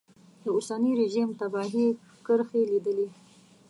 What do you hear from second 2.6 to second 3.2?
لیدلې.